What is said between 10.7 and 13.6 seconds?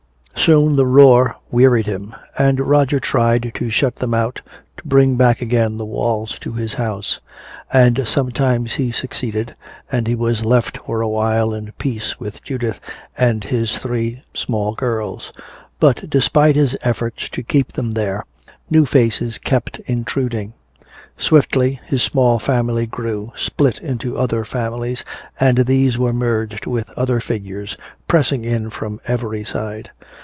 for a while in peace with Judith and